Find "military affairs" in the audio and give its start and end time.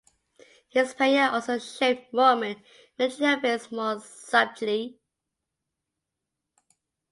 2.97-3.71